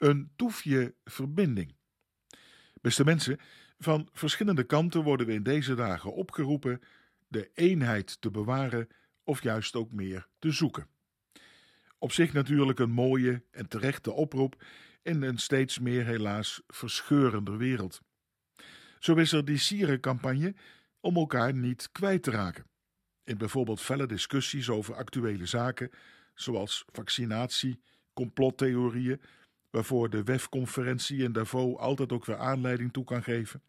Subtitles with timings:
[0.00, 1.74] Een toefje verbinding.
[2.80, 3.38] Beste mensen,
[3.78, 6.80] van verschillende kanten worden we in deze dagen opgeroepen
[7.28, 8.88] de eenheid te bewaren
[9.24, 10.86] of juist ook meer te zoeken.
[11.98, 14.64] Op zich natuurlijk een mooie en terechte oproep
[15.02, 18.00] in een steeds meer helaas verscheurender wereld.
[18.98, 20.54] Zo is er die sierencampagne
[21.00, 22.66] om elkaar niet kwijt te raken.
[23.24, 25.90] In bijvoorbeeld felle discussies over actuele zaken,
[26.34, 27.80] zoals vaccinatie,
[28.12, 29.20] complottheorieën,
[29.70, 33.62] waarvoor de WEF-conferentie in Davos altijd ook weer aanleiding toe kan geven.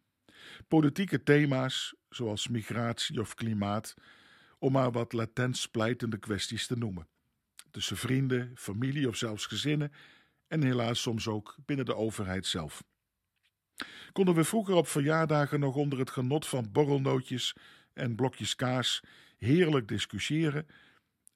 [0.67, 3.93] Politieke thema's, zoals migratie of klimaat,
[4.59, 7.07] om maar wat latent splijtende kwesties te noemen.
[7.71, 9.91] Tussen vrienden, familie of zelfs gezinnen
[10.47, 12.83] en helaas soms ook binnen de overheid zelf.
[14.11, 17.55] Konden we vroeger op verjaardagen nog onder het genot van borrelnootjes
[17.93, 19.03] en blokjes kaas
[19.37, 20.67] heerlijk discussiëren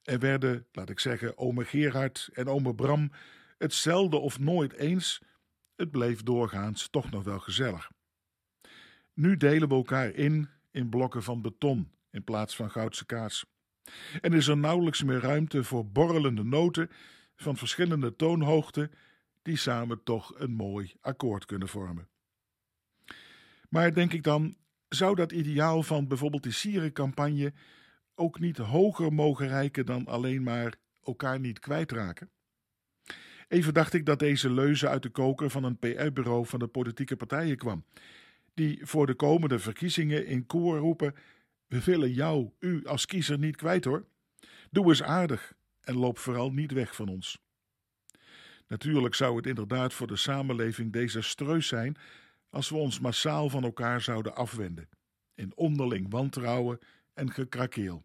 [0.02, 3.10] en werden, laat ik zeggen, ome Gerard en ome Bram
[3.58, 5.22] het zelden of nooit eens,
[5.76, 7.90] het bleef doorgaans toch nog wel gezellig.
[9.14, 13.46] Nu delen we elkaar in in blokken van beton in plaats van goudse kaas.
[14.20, 16.90] En is er nauwelijks meer ruimte voor borrelende noten
[17.36, 18.90] van verschillende toonhoogten
[19.42, 22.08] die samen toch een mooi akkoord kunnen vormen.
[23.68, 24.56] Maar denk ik dan,
[24.88, 27.52] zou dat ideaal van bijvoorbeeld die sierencampagne
[28.14, 32.30] ook niet hoger mogen reiken dan alleen maar elkaar niet kwijtraken?
[33.48, 37.16] Even dacht ik dat deze leuze uit de koker van een PR-bureau van de politieke
[37.16, 37.84] partijen kwam,
[38.54, 41.14] die voor de komende verkiezingen in koor roepen:
[41.66, 44.06] We willen jou, u als kiezer niet kwijt hoor.
[44.70, 47.44] Doe eens aardig en loop vooral niet weg van ons.
[48.68, 51.96] Natuurlijk zou het inderdaad voor de samenleving desastreus zijn
[52.50, 54.88] als we ons massaal van elkaar zouden afwenden,
[55.34, 56.78] in onderling wantrouwen
[57.14, 58.04] en gekrakeel.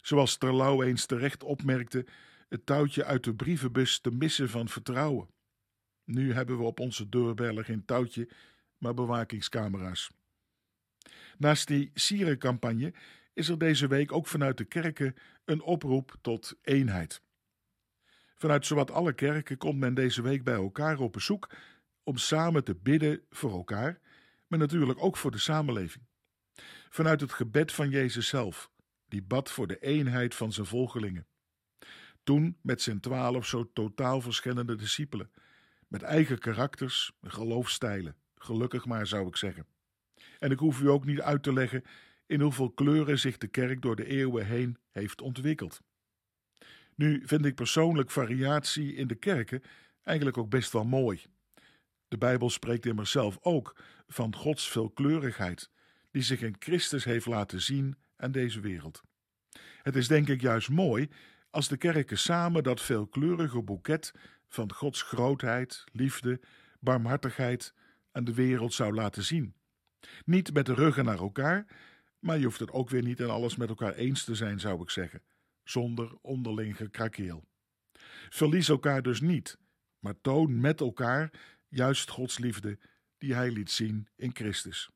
[0.00, 2.06] Zoals Terlouw eens terecht opmerkte,
[2.50, 5.28] het touwtje uit de brievenbus te missen van vertrouwen.
[6.04, 8.28] Nu hebben we op onze deurbellen geen touwtje,
[8.78, 10.10] maar bewakingscamera's.
[11.38, 12.94] Naast die sierencampagne
[13.32, 15.14] is er deze week ook vanuit de kerken
[15.44, 17.22] een oproep tot eenheid.
[18.34, 21.50] Vanuit zowat alle kerken komt men deze week bij elkaar op bezoek
[22.02, 24.00] om samen te bidden voor elkaar,
[24.46, 26.04] maar natuurlijk ook voor de samenleving.
[26.88, 28.70] Vanuit het gebed van Jezus zelf,
[29.08, 31.26] die bad voor de eenheid van zijn volgelingen.
[32.22, 35.30] Toen met zijn twaalf zo totaal verschillende discipelen,
[35.88, 39.66] met eigen karakters en geloofstijlen, gelukkig maar zou ik zeggen.
[40.38, 41.82] En ik hoef u ook niet uit te leggen
[42.26, 45.80] in hoeveel kleuren zich de kerk door de eeuwen heen heeft ontwikkeld.
[46.94, 49.62] Nu vind ik persoonlijk variatie in de kerken
[50.02, 51.22] eigenlijk ook best wel mooi.
[52.08, 53.76] De Bijbel spreekt immers zelf ook
[54.08, 55.70] van Gods veelkleurigheid,
[56.10, 59.02] die zich in Christus heeft laten zien aan deze wereld.
[59.82, 61.08] Het is denk ik juist mooi
[61.50, 64.14] als de kerken samen dat veelkleurige boeket
[64.48, 66.40] van Gods grootheid, liefde,
[66.80, 67.74] barmhartigheid
[68.12, 69.54] aan de wereld zou laten zien.
[70.24, 71.66] Niet met de ruggen naar elkaar,
[72.18, 74.82] maar je hoeft het ook weer niet en alles met elkaar eens te zijn, zou
[74.82, 75.22] ik zeggen,
[75.64, 77.44] zonder onderling gekrakeel.
[78.28, 79.58] Verlies elkaar dus niet,
[79.98, 81.30] maar toon met elkaar
[81.68, 82.78] juist Gods liefde
[83.18, 84.90] die Hij liet zien in Christus.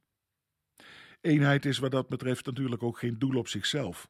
[1.21, 4.09] Eenheid is wat dat betreft natuurlijk ook geen doel op zichzelf.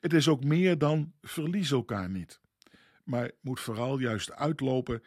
[0.00, 2.40] Het is ook meer dan verlies elkaar niet,
[3.04, 5.02] maar moet vooral juist uitlopen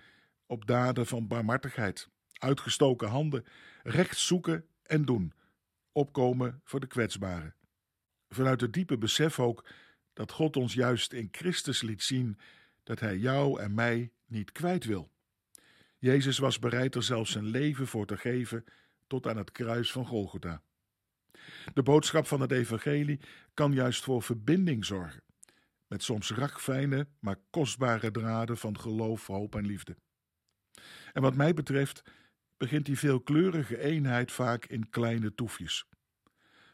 [0.46, 3.46] op daden van barmhartigheid, uitgestoken handen,
[3.84, 5.34] recht zoeken en doen,
[5.92, 7.56] opkomen voor de kwetsbaren.
[8.30, 9.66] Vanuit het diepe besef ook
[10.14, 12.40] dat God ons juist in Christus liet zien
[12.84, 15.12] dat Hij jou en mij niet kwijt wil.
[15.98, 18.66] Jezus was bereid er zelfs zijn leven voor te geven
[19.08, 20.62] tot aan het kruis van Golgotha.
[21.74, 23.20] De boodschap van het evangelie
[23.54, 25.24] kan juist voor verbinding zorgen,
[25.88, 29.96] met soms ragfijne, maar kostbare draden van geloof, hoop en liefde.
[31.14, 32.04] En wat mij betreft
[32.58, 35.86] begint die veelkleurige eenheid vaak in kleine toefjes.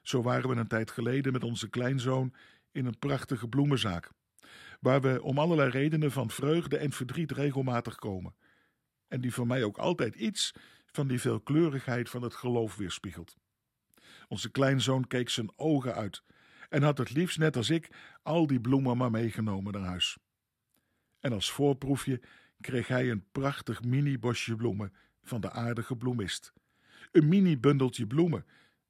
[0.02, 2.34] Zo waren we een tijd geleden met onze kleinzoon
[2.72, 4.12] in een prachtige bloemenzaak,
[4.80, 8.36] waar we om allerlei redenen van vreugde en verdriet regelmatig komen,
[9.08, 10.53] en die voor mij ook altijd iets
[10.85, 13.35] van die veelkleurigheid van het geloof weerspiegelt.
[14.32, 16.24] Onze kleinzoon keek zijn ogen uit
[16.70, 17.90] en had het liefst, net als ik,
[18.24, 20.18] al die bloemen maar meegenomen naar huis.
[21.20, 22.22] En als voorproefje
[22.62, 24.94] kreeg hij een prachtig mini-bosje bloemen
[25.24, 26.54] van de aardige bloemist.
[27.12, 28.46] Een mini-bundeltje bloemen,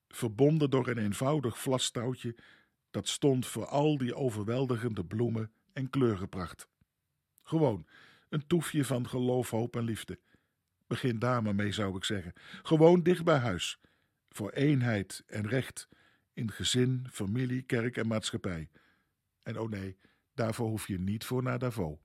[0.08, 2.36] verbonden door een eenvoudig vlastouwtje
[2.92, 6.68] dat stond voor al die overweldigende bloemen en kleurenpracht.
[7.44, 7.88] Gewoon
[8.30, 10.20] een toefje van geloof, hoop en liefde.
[10.88, 12.34] Begin daar mee, zou ik zeggen.
[12.64, 13.80] Gewoon dicht bij huis.
[14.32, 15.88] Voor eenheid en recht
[16.34, 18.70] in gezin, familie, kerk en maatschappij.
[19.44, 19.98] En oh nee,
[20.34, 21.98] daarvoor hoef je niet voor naar Davos.